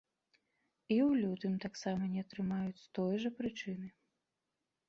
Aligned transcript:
І 0.91 0.95
ў 0.95 1.09
лютым 1.25 1.53
таксама 1.65 2.03
не 2.13 2.19
атрымаюць 2.25 2.81
з 2.85 2.89
той 2.99 3.13
жа 3.27 3.33
прычыны. 3.43 3.87